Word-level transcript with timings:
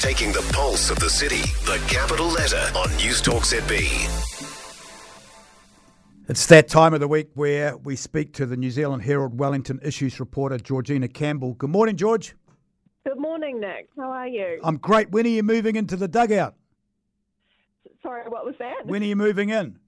Taking 0.00 0.30
the 0.30 0.48
pulse 0.52 0.90
of 0.90 1.00
the 1.00 1.10
city. 1.10 1.42
The 1.64 1.82
capital 1.88 2.28
letter 2.28 2.64
on 2.76 2.94
News 2.98 3.20
Talk 3.20 3.42
ZB. 3.42 4.06
It's 6.28 6.46
that 6.46 6.68
time 6.68 6.94
of 6.94 7.00
the 7.00 7.08
week 7.08 7.30
where 7.34 7.76
we 7.76 7.96
speak 7.96 8.32
to 8.34 8.46
the 8.46 8.56
New 8.56 8.70
Zealand 8.70 9.02
Herald 9.02 9.40
Wellington 9.40 9.80
Issues 9.82 10.20
reporter, 10.20 10.56
Georgina 10.58 11.08
Campbell. 11.08 11.54
Good 11.54 11.70
morning, 11.70 11.96
George. 11.96 12.36
Good 13.04 13.18
morning, 13.18 13.58
Nick. 13.58 13.88
How 13.96 14.12
are 14.12 14.28
you? 14.28 14.60
I'm 14.62 14.76
great. 14.76 15.10
When 15.10 15.26
are 15.26 15.30
you 15.30 15.42
moving 15.42 15.74
into 15.74 15.96
the 15.96 16.06
dugout? 16.06 16.54
Sorry, 18.00 18.22
what 18.28 18.44
was 18.44 18.54
that? 18.60 18.86
When 18.86 19.02
are 19.02 19.06
you 19.06 19.16
moving 19.16 19.48
in? 19.48 19.80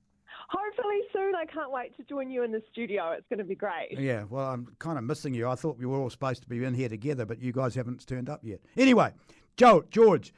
Hopefully 0.48 1.02
soon. 1.12 1.36
I 1.36 1.44
can't 1.46 1.70
wait 1.70 1.96
to 1.98 2.02
join 2.02 2.28
you 2.30 2.42
in 2.42 2.50
the 2.50 2.62
studio. 2.72 3.12
It's 3.12 3.28
going 3.28 3.38
to 3.38 3.44
be 3.44 3.54
great. 3.54 3.96
Yeah, 3.96 4.24
well, 4.28 4.48
I'm 4.48 4.66
kind 4.80 4.98
of 4.98 5.04
missing 5.04 5.34
you. 5.34 5.48
I 5.48 5.54
thought 5.54 5.78
we 5.78 5.86
were 5.86 5.98
all 5.98 6.10
supposed 6.10 6.42
to 6.42 6.48
be 6.48 6.64
in 6.64 6.74
here 6.74 6.88
together, 6.88 7.24
but 7.24 7.40
you 7.40 7.52
guys 7.52 7.76
haven't 7.76 8.04
turned 8.04 8.28
up 8.28 8.40
yet. 8.42 8.58
Anyway, 8.76 9.12
Joe, 9.60 9.84
George, 9.90 10.32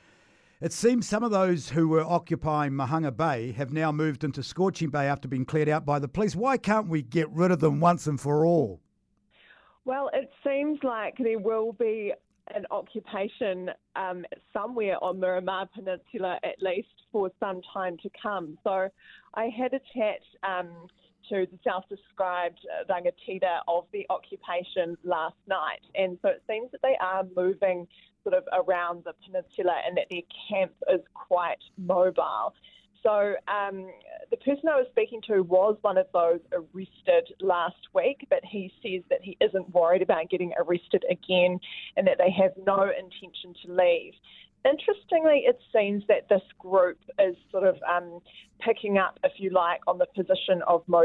it 0.61 0.73
seems 0.73 1.09
some 1.09 1.23
of 1.23 1.31
those 1.31 1.69
who 1.69 1.87
were 1.87 2.03
occupying 2.03 2.73
Mahanga 2.73 3.13
Bay 3.13 3.53
have 3.53 3.73
now 3.73 3.93
moved 3.93 4.25
into 4.25 4.43
Scorching 4.43 4.91
Bay 4.91 5.07
after 5.07 5.29
being 5.29 5.45
cleared 5.45 5.69
out 5.69 5.87
by 5.87 6.01
the 6.01 6.09
police. 6.09 6.35
Why 6.35 6.57
can't 6.57 6.89
we 6.89 7.03
get 7.03 7.31
rid 7.31 7.53
of 7.53 7.61
them 7.61 7.79
once 7.79 8.09
and 8.09 8.21
for 8.21 8.45
all? 8.45 8.81
Well, 9.85 10.11
it 10.13 10.29
seems 10.45 10.81
like 10.83 11.15
there 11.19 11.39
will 11.39 11.73
be 11.73 12.13
an 12.53 12.67
occupation 12.73 13.71
um, 13.95 14.27
somewhere 14.53 14.97
on 15.01 15.21
Miramar 15.21 15.69
Peninsula 15.73 16.41
at 16.43 16.61
least 16.61 16.89
for 17.13 17.31
some 17.39 17.61
time 17.73 17.99
to 18.03 18.11
come. 18.21 18.59
So 18.65 18.89
I 19.35 19.51
had 19.57 19.73
a 19.73 19.81
chat 19.95 20.19
um, 20.43 20.89
to 21.29 21.47
the 21.51 21.59
self-described 21.65 22.61
rangatira 22.89 23.61
of 23.69 23.87
the 23.93 24.07
occupation 24.11 24.97
last 25.05 25.37
night, 25.47 25.83
and 25.95 26.19
so 26.23 26.29
it 26.29 26.43
seems 26.49 26.71
that 26.73 26.83
they 26.83 26.97
are 27.01 27.25
moving 27.37 27.87
sort 28.23 28.35
of 28.35 28.45
around 28.53 29.03
the 29.05 29.13
peninsula 29.25 29.75
and 29.87 29.97
that 29.97 30.07
their 30.11 30.23
camp 30.49 30.73
is 30.93 31.01
quite 31.15 31.59
mobile. 31.77 32.55
So 33.03 33.35
um, 33.49 33.91
the 34.31 34.37
person 34.37 34.69
I 34.69 34.77
was 34.77 34.87
speaking 34.91 35.21
to 35.27 35.43
was 35.43 35.77
one 35.83 35.99
of 35.99 36.07
those 36.13 36.39
arrested 36.53 37.35
last 37.41 37.89
week, 37.93 38.27
but 38.31 38.45
he 38.45 38.73
says 38.81 39.03
that 39.11 39.19
he 39.23 39.37
isn't 39.41 39.75
worried 39.75 40.03
about 40.03 40.31
getting 40.31 40.53
arrested 40.57 41.05
again 41.11 41.59
and 41.97 42.07
that 42.07 42.19
they 42.19 42.31
have 42.31 42.53
no 42.65 42.83
intention 42.83 43.55
to 43.65 43.73
leave. 43.75 44.15
Interestingly, 44.65 45.45
it 45.47 45.59
seems 45.75 46.05
that 46.07 46.29
this 46.29 46.43
group 46.59 46.99
is 47.19 47.35
sort 47.51 47.65
of 47.65 47.77
um, 47.83 48.21
picking 48.61 48.97
up, 48.97 49.19
if 49.25 49.33
you 49.39 49.51
like, 49.51 49.81
on 49.89 49.99
the 49.99 50.07
position 50.15 50.63
of 50.69 50.83
Mau 50.87 51.05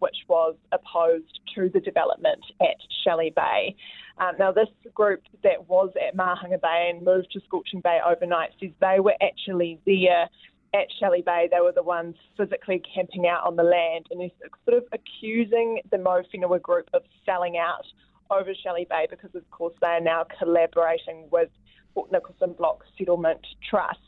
which 0.00 0.16
was 0.28 0.54
opposed 0.70 1.40
to 1.54 1.70
the 1.70 1.80
development 1.80 2.44
at 2.60 2.76
Shelley 3.02 3.32
Bay. 3.34 3.74
Um, 4.18 4.34
now, 4.38 4.52
this 4.52 4.68
group 4.92 5.22
that 5.42 5.68
was 5.68 5.90
at 5.96 6.14
Mahanga 6.14 6.58
Bay 6.60 6.90
and 6.94 7.04
moved 7.04 7.32
to 7.32 7.40
Scorching 7.46 7.80
Bay 7.80 8.00
overnight 8.06 8.50
says 8.60 8.70
they 8.80 9.00
were 9.00 9.14
actually 9.22 9.80
there 9.86 10.28
at 10.74 10.88
Shelley 10.98 11.22
Bay, 11.22 11.48
they 11.50 11.60
were 11.60 11.72
the 11.72 11.82
ones 11.82 12.16
physically 12.36 12.82
camping 12.94 13.28
out 13.28 13.46
on 13.46 13.54
the 13.54 13.62
land 13.62 14.06
and 14.10 14.20
they're 14.20 14.48
sort 14.64 14.82
of 14.82 14.84
accusing 14.92 15.80
the 15.90 15.98
Mau 15.98 16.20
group 16.58 16.88
of 16.92 17.02
selling 17.24 17.56
out 17.56 17.84
over 18.30 18.52
Shelley 18.54 18.86
Bay 18.88 19.06
because, 19.08 19.34
of 19.34 19.48
course, 19.50 19.74
they 19.80 19.88
are 19.88 20.00
now 20.00 20.26
collaborating 20.38 21.28
with 21.30 21.48
Port 21.94 22.10
Nicholson 22.12 22.54
Block 22.56 22.84
Settlement 22.98 23.46
Trust. 23.68 24.00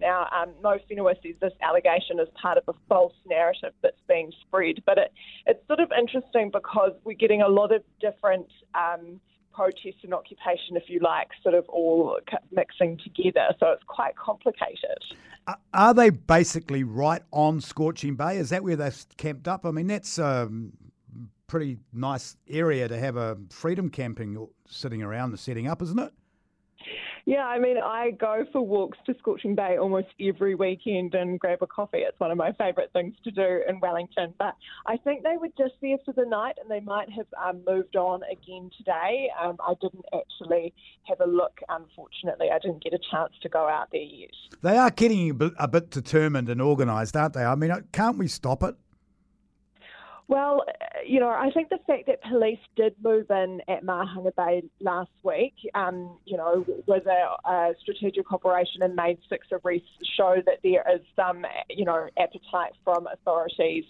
Now, 0.00 0.26
um, 0.32 0.50
Mau 0.62 0.78
Whenua 0.90 1.14
says 1.22 1.34
this 1.40 1.52
allegation 1.62 2.18
is 2.18 2.28
part 2.40 2.58
of 2.58 2.64
a 2.66 2.72
false 2.88 3.14
narrative 3.26 3.72
that's 3.82 4.00
being 4.08 4.32
spread, 4.40 4.82
but 4.84 4.98
it, 4.98 5.12
it's 5.46 5.64
sort 5.68 5.80
of 5.80 5.92
interesting 5.96 6.50
because 6.52 6.92
we're 7.04 7.12
getting 7.12 7.42
a 7.42 7.48
lot 7.48 7.72
of 7.72 7.82
different 8.00 8.48
um, 8.74 9.20
protest 9.54 9.98
and 10.02 10.12
occupation, 10.12 10.76
if 10.76 10.84
you 10.88 10.98
like, 11.00 11.28
sort 11.42 11.54
of 11.54 11.68
all 11.68 12.18
mixing 12.50 12.98
together. 12.98 13.54
So 13.60 13.68
it's 13.68 13.82
quite 13.86 14.16
complicated. 14.16 14.98
Are 15.74 15.94
they 15.94 16.10
basically 16.10 16.84
right 16.84 17.22
on 17.30 17.60
Scorching 17.60 18.14
Bay? 18.16 18.38
Is 18.38 18.50
that 18.50 18.64
where 18.64 18.76
they've 18.76 19.06
camped 19.16 19.46
up? 19.48 19.66
I 19.66 19.70
mean, 19.70 19.88
that's 19.88 20.18
a 20.18 20.50
pretty 21.52 21.76
nice 21.92 22.38
area 22.48 22.88
to 22.88 22.98
have 22.98 23.18
a 23.18 23.36
freedom 23.50 23.90
camping 23.90 24.48
sitting 24.66 25.02
around 25.02 25.28
and 25.28 25.38
setting 25.38 25.68
up, 25.68 25.82
isn't 25.82 25.98
it? 25.98 26.10
Yeah, 27.26 27.44
I 27.44 27.58
mean, 27.58 27.76
I 27.76 28.12
go 28.12 28.46
for 28.50 28.62
walks 28.62 28.96
to 29.04 29.14
Scorching 29.18 29.54
Bay 29.54 29.76
almost 29.76 30.08
every 30.18 30.54
weekend 30.54 31.14
and 31.14 31.38
grab 31.38 31.58
a 31.60 31.66
coffee. 31.66 31.98
It's 31.98 32.18
one 32.18 32.30
of 32.30 32.38
my 32.38 32.52
favourite 32.52 32.90
things 32.94 33.14
to 33.24 33.30
do 33.30 33.60
in 33.68 33.80
Wellington. 33.80 34.32
But 34.38 34.56
I 34.86 34.96
think 34.96 35.24
they 35.24 35.36
were 35.36 35.50
just 35.58 35.74
there 35.82 35.98
for 36.06 36.14
the 36.14 36.24
night 36.24 36.56
and 36.58 36.70
they 36.70 36.80
might 36.80 37.10
have 37.10 37.26
um, 37.46 37.60
moved 37.68 37.96
on 37.96 38.22
again 38.32 38.70
today. 38.78 39.28
Um, 39.38 39.58
I 39.60 39.74
didn't 39.78 40.06
actually 40.14 40.72
have 41.04 41.20
a 41.20 41.30
look, 41.30 41.60
unfortunately. 41.68 42.48
I 42.50 42.60
didn't 42.60 42.82
get 42.82 42.94
a 42.94 43.00
chance 43.10 43.34
to 43.42 43.50
go 43.50 43.68
out 43.68 43.88
there 43.92 44.00
yet. 44.00 44.30
They 44.62 44.78
are 44.78 44.90
getting 44.90 45.28
a 45.28 45.34
bit, 45.34 45.52
a 45.58 45.68
bit 45.68 45.90
determined 45.90 46.48
and 46.48 46.62
organised, 46.62 47.14
aren't 47.14 47.34
they? 47.34 47.44
I 47.44 47.54
mean, 47.56 47.72
can't 47.92 48.16
we 48.16 48.26
stop 48.26 48.62
it? 48.62 48.74
Well, 50.28 50.64
you 51.04 51.20
know, 51.20 51.28
I 51.28 51.50
think 51.52 51.68
the 51.68 51.78
fact 51.86 52.06
that 52.06 52.22
police 52.22 52.58
did 52.76 52.94
move 53.02 53.26
in 53.30 53.60
at 53.68 53.84
Mahanga 53.84 54.32
Bay 54.36 54.62
last 54.80 55.10
week, 55.22 55.54
um, 55.74 56.16
you 56.24 56.36
know, 56.36 56.64
was 56.86 57.02
a, 57.06 57.50
a, 57.50 57.74
strategic 57.80 58.32
operation 58.32 58.82
and 58.82 58.94
made 58.94 59.18
six 59.28 59.48
arrests 59.52 59.88
show 60.16 60.36
that 60.46 60.58
there 60.62 60.84
is 60.94 61.00
some, 61.16 61.44
you 61.68 61.84
know, 61.84 62.08
appetite 62.18 62.72
from 62.84 63.06
authorities 63.12 63.84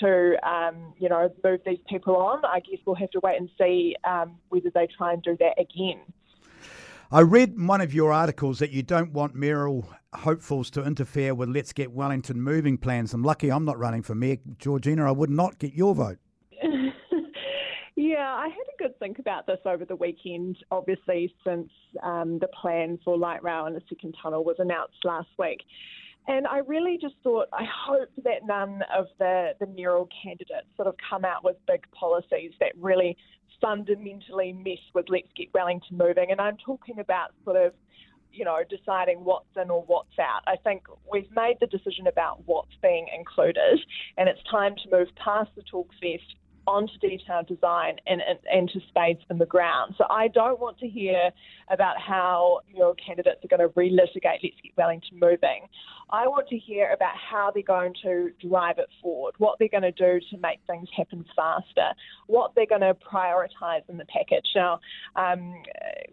to, 0.00 0.36
um, 0.48 0.94
you 0.98 1.08
know, 1.08 1.30
move 1.44 1.60
these 1.66 1.78
people 1.88 2.16
on. 2.16 2.44
I 2.44 2.60
guess 2.60 2.80
we'll 2.86 2.96
have 2.96 3.10
to 3.10 3.20
wait 3.22 3.38
and 3.38 3.50
see 3.58 3.94
um, 4.04 4.36
whether 4.48 4.70
they 4.70 4.88
try 4.96 5.12
and 5.12 5.22
do 5.22 5.36
that 5.38 5.60
again. 5.60 6.00
I 7.14 7.20
read 7.20 7.56
one 7.56 7.80
of 7.80 7.94
your 7.94 8.12
articles 8.12 8.58
that 8.58 8.72
you 8.72 8.82
don't 8.82 9.12
want 9.12 9.36
mayoral 9.36 9.88
hopefuls 10.12 10.68
to 10.70 10.82
interfere 10.82 11.32
with 11.32 11.48
Let's 11.48 11.72
Get 11.72 11.92
Wellington 11.92 12.42
moving 12.42 12.76
plans. 12.76 13.14
I'm 13.14 13.22
lucky 13.22 13.52
I'm 13.52 13.64
not 13.64 13.78
running 13.78 14.02
for 14.02 14.16
mayor, 14.16 14.38
Georgina. 14.58 15.06
I 15.06 15.12
would 15.12 15.30
not 15.30 15.60
get 15.60 15.74
your 15.74 15.94
vote. 15.94 16.18
yeah, 17.94 18.34
I 18.34 18.48
had 18.48 18.66
a 18.66 18.82
good 18.82 18.98
think 18.98 19.20
about 19.20 19.46
this 19.46 19.60
over 19.64 19.84
the 19.84 19.94
weekend, 19.94 20.56
obviously, 20.72 21.32
since 21.46 21.70
um, 22.02 22.40
the 22.40 22.48
plan 22.48 22.98
for 23.04 23.16
light 23.16 23.44
rail 23.44 23.66
and 23.66 23.76
the 23.76 23.82
second 23.88 24.16
tunnel 24.20 24.42
was 24.42 24.56
announced 24.58 24.96
last 25.04 25.28
week. 25.38 25.60
And 26.26 26.48
I 26.48 26.58
really 26.66 26.98
just 27.00 27.14
thought, 27.22 27.46
I 27.52 27.64
hope 27.86 28.08
that 28.24 28.44
none 28.44 28.80
of 28.92 29.06
the, 29.20 29.52
the 29.60 29.66
mayoral 29.68 30.08
candidates 30.20 30.66
sort 30.74 30.88
of 30.88 30.96
come 31.08 31.24
out 31.24 31.44
with 31.44 31.54
big 31.68 31.84
policies 31.92 32.50
that 32.58 32.72
really 32.76 33.16
fundamentally 33.64 34.52
mess 34.52 34.78
with 34.92 35.06
Let's 35.08 35.28
Get 35.34 35.48
Wellington 35.54 35.96
moving. 35.96 36.30
And 36.30 36.40
I'm 36.40 36.58
talking 36.58 36.98
about 36.98 37.30
sort 37.44 37.56
of, 37.56 37.72
you 38.30 38.44
know, 38.44 38.58
deciding 38.68 39.24
what's 39.24 39.46
in 39.56 39.70
or 39.70 39.82
what's 39.86 40.18
out. 40.20 40.42
I 40.46 40.56
think 40.56 40.82
we've 41.10 41.30
made 41.34 41.56
the 41.60 41.66
decision 41.66 42.06
about 42.06 42.42
what's 42.44 42.76
being 42.82 43.06
included, 43.16 43.80
and 44.18 44.28
it's 44.28 44.40
time 44.50 44.74
to 44.82 44.90
move 44.90 45.08
past 45.16 45.50
the 45.56 45.62
talk 45.62 45.88
fest 45.94 46.34
onto 46.66 46.96
detailed 46.98 47.46
design 47.46 47.96
and, 48.06 48.20
and, 48.26 48.38
and, 48.50 48.82
spades 48.88 49.20
in 49.30 49.38
the 49.38 49.46
ground. 49.46 49.94
So 49.98 50.04
I 50.10 50.28
don't 50.28 50.60
want 50.60 50.78
to 50.78 50.88
hear 50.88 51.30
about 51.70 52.00
how 52.00 52.60
your 52.74 52.94
candidates 52.94 53.44
are 53.44 53.48
going 53.48 53.60
to 53.60 53.74
relitigate 53.74 54.42
Let's 54.42 54.60
Get 54.62 54.72
Wellington 54.76 55.18
moving. 55.18 55.68
I 56.10 56.26
want 56.28 56.48
to 56.48 56.58
hear 56.58 56.92
about 56.92 57.14
how 57.16 57.50
they're 57.52 57.62
going 57.62 57.94
to 58.02 58.30
drive 58.46 58.78
it 58.78 58.88
forward, 59.02 59.34
what 59.38 59.58
they're 59.58 59.68
going 59.68 59.82
to 59.82 59.92
do 59.92 60.20
to 60.30 60.36
make 60.38 60.60
things 60.66 60.88
happen 60.96 61.24
faster, 61.34 61.90
what 62.26 62.52
they're 62.54 62.66
going 62.66 62.82
to 62.82 62.94
prioritise 62.94 63.82
in 63.88 63.96
the 63.96 64.04
package. 64.06 64.46
Now, 64.54 64.80
um, 65.16 65.62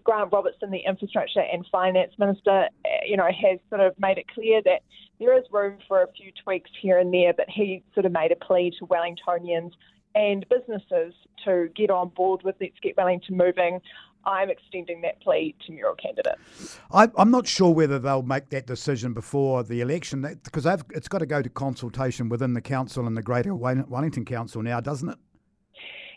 Grant 0.04 0.32
Robertson, 0.32 0.72
the 0.72 0.80
Infrastructure 0.88 1.42
and 1.42 1.66
Finance 1.72 2.14
Minister, 2.18 2.68
uh, 2.86 2.90
you 3.06 3.18
know, 3.18 3.28
has 3.28 3.60
sort 3.70 3.82
of 3.82 3.94
made 4.00 4.18
it 4.18 4.26
clear 4.34 4.62
that 4.64 4.82
there 5.20 5.38
is 5.38 5.44
room 5.52 5.78
for 5.88 6.02
a 6.02 6.08
few 6.14 6.32
tweaks 6.44 6.72
here 6.82 6.98
and 6.98 7.14
there, 7.14 7.34
but 7.34 7.46
he 7.48 7.84
sort 7.94 8.06
of 8.06 8.12
made 8.12 8.32
a 8.32 8.36
plea 8.36 8.74
to 8.80 8.88
Wellingtonians 8.88 9.72
and 10.16 10.46
businesses 10.50 11.14
to 11.46 11.70
get 11.76 11.90
on 11.90 12.10
board 12.10 12.42
with 12.44 12.56
Let's 12.60 12.80
Get 12.82 12.98
Wellington 12.98 13.38
moving. 13.38 13.80
I'm 14.26 14.50
extending 14.50 15.02
that 15.02 15.20
plea 15.22 15.56
to 15.66 15.72
mayoral 15.72 15.96
candidates. 15.96 16.80
I, 16.92 17.10
am 17.18 17.32
not 17.32 17.48
sure 17.48 17.74
whether 17.74 17.98
they'll 17.98 18.22
make 18.22 18.50
that 18.50 18.68
decision 18.68 19.14
before 19.14 19.64
the 19.64 19.82
election 19.82 20.22
because 20.44 20.66
it's 20.92 21.08
got 21.08 21.20
to 21.20 21.26
go 21.26 21.42
to 21.42 21.50
consultation 21.50 22.30
within 22.30 22.54
the 22.54 22.62
council 22.62 23.08
and 23.08 23.18
the 23.18 23.24
Greater 23.24 23.56
Wellington 23.56 24.26
Council 24.26 24.62
now, 24.62 24.80
doesn't 24.80 25.10
it? 25.10 25.18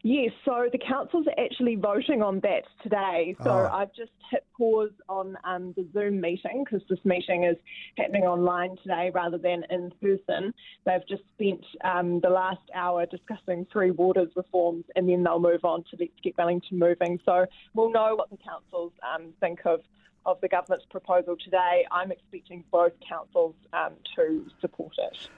Yes, 0.06 0.32
so 0.44 0.68
the 0.70 0.76
council's 0.76 1.24
actually 1.38 1.76
voting 1.76 2.20
on 2.20 2.40
that 2.40 2.64
today. 2.82 3.34
So 3.42 3.50
oh. 3.50 3.70
I've 3.72 3.94
just 3.94 4.12
hit 4.30 4.44
pause 4.54 4.90
on 5.08 5.38
um, 5.44 5.72
the 5.78 5.88
Zoom 5.94 6.20
meeting 6.20 6.62
because 6.62 6.86
this 6.90 6.98
meeting 7.04 7.44
is 7.44 7.56
happening 7.96 8.24
online 8.24 8.76
today 8.82 9.10
rather 9.14 9.38
than 9.38 9.64
in 9.70 9.90
person. 10.02 10.52
They've 10.84 11.08
just 11.08 11.22
spent 11.32 11.64
um, 11.84 12.20
the 12.20 12.28
last 12.28 12.60
hour 12.74 13.06
discussing 13.06 13.66
three 13.72 13.92
waters 13.92 14.28
reforms 14.36 14.84
and 14.94 15.08
then 15.08 15.22
they'll 15.22 15.40
move 15.40 15.64
on 15.64 15.84
to 15.84 15.96
Let's 15.98 16.12
Get 16.22 16.36
Wellington 16.36 16.78
moving. 16.78 17.18
So 17.24 17.46
we'll 17.72 17.90
know 17.90 18.14
what 18.14 18.28
the 18.28 18.36
councils 18.36 18.92
um, 19.02 19.32
think 19.40 19.60
of 19.64 19.80
of 20.26 20.38
the 20.42 20.48
government's 20.48 20.86
proposal 20.90 21.36
today. 21.42 21.86
I'm 21.90 22.12
expecting 22.12 22.64
both 22.70 22.92
councils 23.08 23.54
um, 23.72 23.92
to 24.16 24.46
support 24.60 24.92
it. 24.98 25.28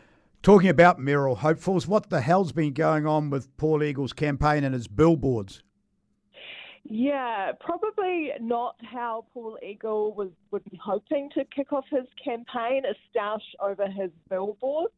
Talking 0.47 0.69
about 0.69 1.01
mayoral 1.01 1.35
hopefuls, 1.35 1.89
what 1.89 2.09
the 2.09 2.21
hell's 2.21 2.53
been 2.53 2.73
going 2.73 3.05
on 3.05 3.31
with 3.31 3.57
Paul 3.57 3.83
Eagle's 3.83 4.13
campaign 4.13 4.63
and 4.63 4.75
his 4.75 4.87
billboards? 4.87 5.65
Yeah, 6.85 7.51
probably 7.59 8.31
not 8.41 8.77
how 8.81 9.25
Paul 9.35 9.59
Eagle 9.61 10.15
was 10.15 10.29
would 10.53 10.63
be 10.71 10.79
hoping 10.81 11.31
to 11.35 11.45
kick 11.47 11.73
off 11.73 11.85
his 11.91 12.07
campaign, 12.25 12.85
a 12.85 12.95
stoush 13.11 13.41
over 13.61 13.89
his 13.89 14.13
billboards. 14.31 14.95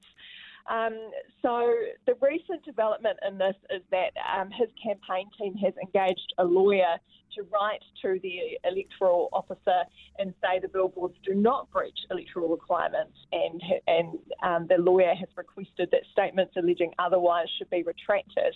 Um, 0.68 0.92
so 1.40 1.72
the 2.06 2.12
recent 2.20 2.62
development 2.66 3.18
in 3.26 3.38
this 3.38 3.56
is 3.70 3.80
that 3.90 4.10
um, 4.38 4.50
his 4.50 4.68
campaign 4.84 5.30
team 5.40 5.54
has 5.54 5.72
engaged 5.82 6.34
a 6.36 6.44
lawyer 6.44 6.98
to 7.38 7.44
write 7.52 7.84
to 8.02 8.18
the 8.22 8.58
electoral 8.64 9.28
officer 9.32 9.80
and 10.18 10.34
say 10.42 10.58
the 10.60 10.68
billboards 10.68 11.16
do 11.24 11.34
not 11.34 11.70
breach 11.70 11.98
electoral 12.10 12.48
requirements, 12.48 13.16
and 13.32 13.62
and 13.86 14.18
um, 14.42 14.66
the 14.68 14.78
lawyer 14.78 15.14
has 15.14 15.28
requested 15.36 15.88
that 15.92 16.02
statements 16.12 16.54
alleging 16.56 16.92
otherwise 16.98 17.48
should 17.56 17.70
be 17.70 17.82
retracted. 17.82 18.54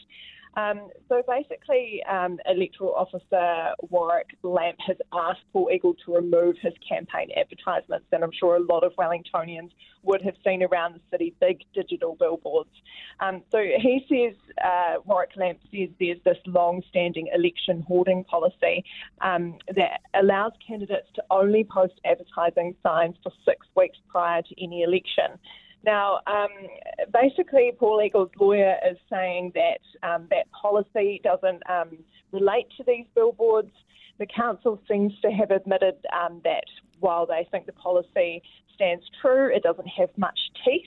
Um, 0.55 0.89
so 1.09 1.23
basically, 1.27 2.03
um, 2.05 2.39
electoral 2.47 2.95
officer 2.95 3.75
Warwick 3.89 4.37
Lampp 4.43 4.77
has 4.87 4.99
asked 5.13 5.41
Paul 5.53 5.71
Eagle 5.75 5.95
to 6.05 6.15
remove 6.15 6.57
his 6.61 6.75
campaign 6.87 7.29
advertisements, 7.37 8.07
and 8.13 8.23
I'm 8.23 8.33
sure 8.39 8.57
a 8.57 8.61
lot 8.61 8.85
of 8.85 8.93
Wellingtonians 8.97 9.71
would 10.03 10.21
have 10.23 10.35
seen 10.45 10.63
around 10.63 10.95
the 10.95 11.01
city 11.11 11.35
big 11.41 11.61
digital 11.73 12.17
billboards. 12.17 12.75
Um, 13.21 13.43
so 13.51 13.59
he 13.59 14.05
says, 14.11 14.37
uh, 14.63 15.01
Warwick 15.07 15.35
Lampp 15.37 15.59
says 15.73 15.89
there's 15.99 16.23
this 16.25 16.39
long-standing 16.47 17.29
election 17.33 17.85
hoarding 17.89 18.25
policy 18.25 18.72
um, 19.21 19.59
that 19.75 20.01
allows 20.15 20.53
candidates 20.67 21.09
to 21.15 21.23
only 21.31 21.65
post 21.65 21.95
advertising 22.05 22.75
signs 22.83 23.17
for 23.23 23.33
six 23.45 23.67
weeks 23.77 23.99
prior 24.09 24.43
to 24.43 24.65
any 24.65 24.83
election. 24.83 25.39
Now, 25.85 26.21
um, 26.27 26.49
basically, 27.13 27.73
Paul 27.79 28.01
Eagle's 28.03 28.31
lawyer 28.39 28.77
is 28.89 28.97
saying 29.11 29.53
that 29.55 30.09
um, 30.09 30.29
that 30.31 30.47
policy 30.53 31.21
doesn't 31.25 31.63
um, 31.69 31.99
relate 32.31 32.67
to 32.77 32.85
these 32.87 33.07
billboards. 33.15 33.73
The 34.19 34.27
council 34.27 34.81
seems 34.89 35.13
to 35.23 35.31
have 35.31 35.51
admitted 35.51 35.97
um, 36.13 36.41
that 36.45 36.65
while 37.01 37.27
they 37.27 37.49
think 37.51 37.67
the 37.67 37.73
policy 37.73 38.43
stands 38.75 39.05
true, 39.21 39.51
it 39.55 39.63
doesn't 39.63 39.89
have 39.89 40.11
much 40.17 40.39
teeth. 40.65 40.87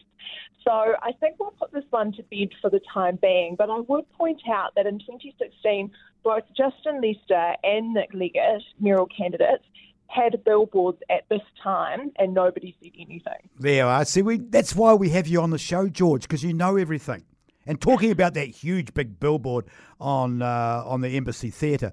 So 0.66 0.72
I 0.72 1.12
think 1.20 1.36
we'll 1.40 1.52
put 1.52 1.72
this 1.72 1.84
one 1.92 2.12
to 2.14 2.24
bed 2.24 2.50
for 2.60 2.72
the 2.72 2.82
time 2.92 3.20
being. 3.22 3.56
But 3.56 3.70
I 3.70 3.80
would 3.80 4.12
point 4.14 4.42
out 4.52 4.74
that 4.76 4.88
in 4.88 4.98
2016, 5.00 5.92
both 6.24 6.44
Justin 6.58 7.02
Lester 7.02 7.56
and 7.64 7.94
Nick 7.94 8.10
Leggett, 8.14 8.64
mayoral 8.80 9.08
candidates, 9.16 9.64
had 10.08 10.44
billboards 10.44 11.00
at 11.10 11.28
this 11.30 11.42
time 11.62 12.12
and 12.18 12.34
nobody 12.34 12.76
said 12.82 12.92
anything. 12.96 13.50
There 13.60 13.88
I 13.88 14.04
see. 14.04 14.22
We 14.22 14.38
that's 14.38 14.76
why 14.76 14.94
we 14.94 15.10
have 15.10 15.28
you 15.28 15.42
on 15.42 15.52
the 15.52 15.58
show, 15.58 15.88
George, 15.88 16.24
because 16.24 16.44
you 16.44 16.54
know 16.54 16.78
everything. 16.78 17.26
And 17.68 17.82
talking 17.82 18.12
about 18.12 18.36
that 18.36 18.48
huge 18.48 18.94
big 18.94 19.20
billboard 19.20 19.66
on 20.00 20.42
uh, 20.42 20.84
on 20.86 21.02
the 21.02 21.10
Embassy 21.10 21.50
Theatre, 21.50 21.92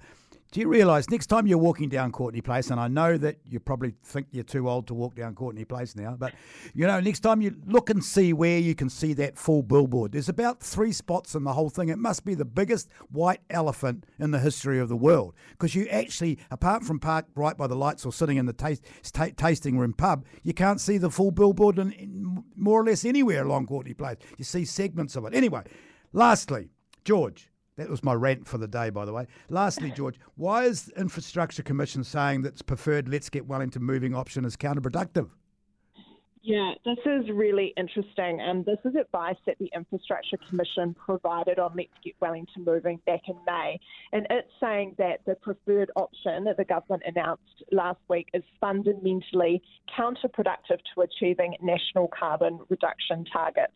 do 0.52 0.60
you 0.60 0.68
realise 0.68 1.08
next 1.08 1.28
time 1.28 1.46
you're 1.46 1.56
walking 1.56 1.88
down 1.88 2.12
Courtenay 2.12 2.42
Place, 2.42 2.70
and 2.70 2.78
I 2.78 2.86
know 2.86 3.16
that 3.16 3.38
you 3.48 3.58
probably 3.58 3.94
think 4.04 4.26
you're 4.32 4.44
too 4.44 4.68
old 4.68 4.86
to 4.88 4.94
walk 4.94 5.14
down 5.14 5.34
Courtenay 5.34 5.64
Place 5.64 5.96
now, 5.96 6.14
but 6.18 6.34
you 6.74 6.86
know, 6.86 7.00
next 7.00 7.20
time 7.20 7.40
you 7.40 7.56
look 7.66 7.88
and 7.88 8.04
see 8.04 8.34
where 8.34 8.58
you 8.58 8.74
can 8.74 8.90
see 8.90 9.14
that 9.14 9.38
full 9.38 9.62
billboard. 9.62 10.12
There's 10.12 10.28
about 10.28 10.60
three 10.60 10.92
spots 10.92 11.34
in 11.34 11.44
the 11.44 11.54
whole 11.54 11.70
thing. 11.70 11.88
It 11.88 11.96
must 11.98 12.26
be 12.26 12.34
the 12.34 12.44
biggest 12.44 12.90
white 13.10 13.40
elephant 13.48 14.04
in 14.18 14.30
the 14.30 14.40
history 14.40 14.78
of 14.78 14.90
the 14.90 14.96
world 14.96 15.34
because 15.52 15.74
you 15.74 15.86
actually, 15.88 16.38
apart 16.50 16.84
from 16.84 17.00
parked 17.00 17.30
right 17.34 17.56
by 17.56 17.66
the 17.66 17.74
lights 17.74 18.04
or 18.04 18.12
sitting 18.12 18.36
in 18.36 18.44
the 18.44 18.52
taste, 18.52 18.84
tasting 19.38 19.78
room 19.78 19.94
pub, 19.94 20.26
you 20.42 20.52
can't 20.52 20.82
see 20.82 20.98
the 20.98 21.10
full 21.10 21.30
billboard 21.30 21.78
in, 21.78 21.92
in 21.92 22.44
more 22.56 22.78
or 22.78 22.84
less 22.84 23.06
anywhere 23.06 23.42
along 23.42 23.68
Courtenay 23.68 23.94
Place. 23.94 24.18
You 24.36 24.44
see 24.44 24.66
segments 24.66 25.16
of 25.16 25.24
it. 25.24 25.34
Anyway, 25.34 25.62
lastly, 26.12 26.68
George. 27.04 27.51
That 27.76 27.88
was 27.88 28.04
my 28.04 28.12
rant 28.12 28.46
for 28.46 28.58
the 28.58 28.68
day, 28.68 28.90
by 28.90 29.04
the 29.04 29.12
way. 29.12 29.26
Lastly, 29.48 29.90
George, 29.96 30.18
why 30.36 30.64
is 30.64 30.84
the 30.84 31.00
Infrastructure 31.00 31.62
Commission 31.62 32.04
saying 32.04 32.42
that 32.42 32.54
its 32.54 32.62
preferred 32.62 33.08
Let's 33.08 33.30
Get 33.30 33.46
Wellington 33.46 33.82
moving 33.82 34.14
option 34.14 34.44
is 34.44 34.56
counterproductive? 34.56 35.30
Yeah, 36.44 36.72
this 36.84 36.98
is 37.06 37.30
really 37.32 37.72
interesting. 37.76 38.40
And 38.40 38.66
this 38.66 38.78
is 38.84 38.96
advice 38.96 39.36
that 39.46 39.58
the 39.60 39.70
Infrastructure 39.76 40.36
Commission 40.48 40.92
provided 40.94 41.60
on 41.60 41.72
Let's 41.76 41.92
Get 42.04 42.14
Wellington 42.20 42.64
Moving 42.64 42.98
back 43.06 43.20
in 43.28 43.36
May. 43.46 43.78
And 44.12 44.26
it's 44.28 44.50
saying 44.60 44.96
that 44.98 45.20
the 45.24 45.36
preferred 45.36 45.92
option 45.94 46.42
that 46.44 46.56
the 46.56 46.64
government 46.64 47.04
announced 47.06 47.62
last 47.70 48.00
week 48.08 48.28
is 48.34 48.42
fundamentally 48.60 49.62
counterproductive 49.96 50.80
to 50.94 51.02
achieving 51.02 51.54
national 51.62 52.08
carbon 52.08 52.58
reduction 52.68 53.24
targets. 53.32 53.74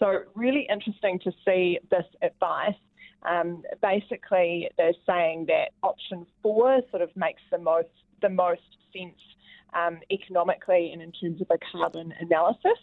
So, 0.00 0.22
really 0.34 0.66
interesting 0.68 1.20
to 1.22 1.30
see 1.46 1.78
this 1.88 2.04
advice. 2.20 2.74
Um, 3.22 3.62
basically, 3.82 4.68
they're 4.76 4.92
saying 5.06 5.46
that 5.46 5.70
option 5.82 6.26
four 6.42 6.80
sort 6.90 7.02
of 7.02 7.14
makes 7.16 7.42
the 7.50 7.58
most 7.58 7.88
the 8.20 8.28
most 8.28 8.62
sense 8.92 9.20
um, 9.74 10.00
economically 10.10 10.90
and 10.92 11.02
in 11.02 11.12
terms 11.12 11.40
of 11.40 11.48
a 11.50 11.58
carbon 11.72 12.12
analysis. 12.20 12.78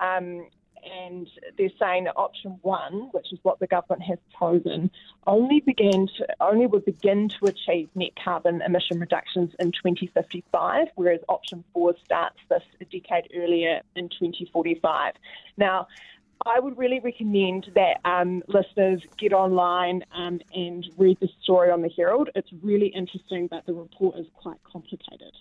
Um, 0.00 0.46
and 0.84 1.28
they're 1.56 1.70
saying 1.78 2.04
that 2.04 2.16
option 2.16 2.58
one, 2.62 3.08
which 3.12 3.32
is 3.32 3.38
what 3.42 3.60
the 3.60 3.66
government 3.66 4.02
has 4.02 4.18
chosen, 4.38 4.90
only 5.26 5.60
began 5.60 6.08
to, 6.18 6.26
only 6.40 6.66
would 6.66 6.84
begin 6.84 7.28
to 7.28 7.46
achieve 7.46 7.88
net 7.94 8.12
carbon 8.22 8.62
emission 8.62 8.98
reductions 8.98 9.52
in 9.60 9.70
2055, 9.70 10.88
whereas 10.96 11.20
option 11.28 11.62
four 11.72 11.94
starts 12.04 12.38
this 12.48 12.62
a 12.80 12.84
decade 12.84 13.28
earlier 13.36 13.80
in 13.94 14.08
2045. 14.08 15.14
Now, 15.56 15.86
I 16.46 16.60
would 16.60 16.76
really 16.76 17.00
recommend 17.00 17.70
that 17.74 18.00
um, 18.04 18.42
listeners 18.48 19.02
get 19.18 19.32
online 19.32 20.02
um, 20.14 20.40
and 20.54 20.86
read 20.96 21.18
the 21.20 21.28
story 21.42 21.70
on 21.70 21.82
the 21.82 21.90
Herald. 21.96 22.30
It's 22.34 22.50
really 22.62 22.88
interesting, 22.88 23.46
but 23.46 23.66
the 23.66 23.74
report 23.74 24.18
is 24.18 24.26
quite 24.34 24.62
complicated. 24.64 25.32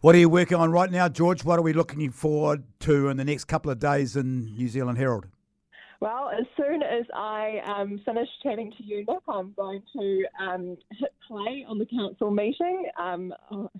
What 0.00 0.14
are 0.14 0.18
you 0.18 0.28
working 0.28 0.58
on 0.58 0.70
right 0.70 0.90
now, 0.90 1.08
George? 1.08 1.44
What 1.44 1.58
are 1.58 1.62
we 1.62 1.72
looking 1.72 2.10
forward 2.10 2.64
to 2.80 3.08
in 3.08 3.16
the 3.16 3.24
next 3.24 3.44
couple 3.44 3.70
of 3.70 3.78
days 3.78 4.16
in 4.16 4.54
New 4.54 4.68
Zealand 4.68 4.98
Herald? 4.98 5.26
Well, 6.04 6.28
as 6.38 6.44
soon 6.58 6.82
as 6.82 7.06
I 7.14 7.60
um, 7.64 7.98
finish 8.04 8.28
chatting 8.42 8.70
to 8.76 8.84
you, 8.84 9.06
Nick, 9.08 9.20
I'm 9.26 9.54
going 9.56 9.80
to 9.96 10.24
um, 10.38 10.76
hit 11.00 11.14
play 11.26 11.64
on 11.66 11.78
the 11.78 11.86
council 11.86 12.30
meeting. 12.30 12.90
Um, 13.00 13.32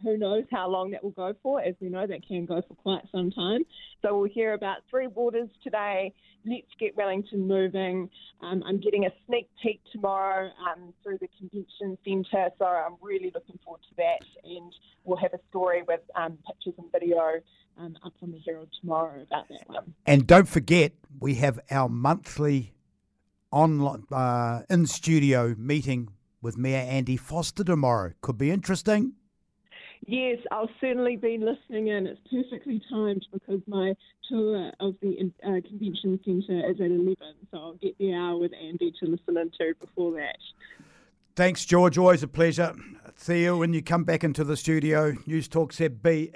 who 0.02 0.16
knows 0.16 0.44
how 0.50 0.70
long 0.70 0.90
that 0.92 1.04
will 1.04 1.10
go 1.10 1.34
for? 1.42 1.60
As 1.60 1.74
we 1.82 1.90
know, 1.90 2.06
that 2.06 2.26
can 2.26 2.46
go 2.46 2.62
for 2.66 2.76
quite 2.76 3.02
some 3.12 3.30
time. 3.30 3.60
So 4.00 4.18
we'll 4.18 4.30
hear 4.30 4.54
about 4.54 4.78
Three 4.88 5.06
Waters 5.06 5.50
today. 5.62 6.14
Let's 6.46 6.66
get 6.78 6.96
Wellington 6.96 7.48
moving. 7.48 8.10
Um, 8.42 8.62
I'm 8.66 8.78
getting 8.78 9.06
a 9.06 9.10
sneak 9.26 9.48
peek 9.62 9.80
tomorrow 9.92 10.50
um, 10.70 10.92
through 11.02 11.18
the 11.18 11.28
convention 11.38 11.96
centre, 12.04 12.50
so 12.58 12.66
I'm 12.66 12.96
really 13.00 13.30
looking 13.34 13.58
forward 13.64 13.80
to 13.88 13.96
that. 13.96 14.24
And 14.44 14.72
we'll 15.04 15.18
have 15.18 15.32
a 15.32 15.40
story 15.48 15.82
with 15.88 16.00
um, 16.14 16.38
pictures 16.46 16.74
and 16.76 16.92
video 16.92 17.40
um, 17.78 17.96
up 18.04 18.12
on 18.22 18.32
the 18.32 18.40
Herald 18.44 18.68
tomorrow 18.80 19.22
about 19.22 19.48
that 19.48 19.68
one. 19.68 19.94
And 20.06 20.26
don't 20.26 20.48
forget, 20.48 20.92
we 21.18 21.36
have 21.36 21.58
our 21.70 21.88
monthly 21.88 22.74
online 23.50 24.04
uh, 24.12 24.62
in 24.68 24.86
studio 24.86 25.54
meeting 25.56 26.10
with 26.42 26.58
Mayor 26.58 26.86
Andy 26.86 27.16
Foster 27.16 27.64
tomorrow. 27.64 28.12
Could 28.20 28.36
be 28.36 28.50
interesting. 28.50 29.14
Yes, 30.06 30.38
I'll 30.50 30.70
certainly 30.80 31.16
be 31.16 31.38
listening 31.38 31.88
in. 31.88 32.06
It's 32.06 32.20
perfectly 32.30 32.82
timed 32.90 33.26
because 33.32 33.60
my 33.66 33.94
tour 34.28 34.70
of 34.80 34.94
the 35.00 35.32
uh, 35.42 35.60
convention 35.66 36.20
centre 36.24 36.70
is 36.70 36.80
at 36.80 36.86
11, 36.86 37.16
so 37.50 37.56
I'll 37.56 37.74
get 37.74 37.96
the 37.98 38.12
hour 38.12 38.36
with 38.36 38.52
Andy 38.52 38.92
to 39.00 39.06
listen 39.06 39.38
into 39.38 39.74
before 39.80 40.12
that. 40.12 40.36
Thanks, 41.36 41.64
George. 41.64 41.98
Always 41.98 42.22
a 42.22 42.28
pleasure. 42.28 42.74
See 43.16 43.44
you 43.44 43.56
when 43.56 43.72
you 43.72 43.82
come 43.82 44.04
back 44.04 44.24
into 44.24 44.44
the 44.44 44.56
studio. 44.56 45.14
News 45.26 45.48
Talk 45.48 45.72
ZB. 45.72 46.32